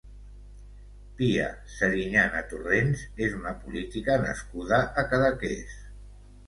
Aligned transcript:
Pia 1.19 1.45
Serinyana 1.75 2.41
Torrents 2.55 3.05
és 3.27 3.39
una 3.43 3.55
política 3.67 4.21
nascuda 4.27 4.83
a 5.05 5.07
Cadaqués. 5.15 5.81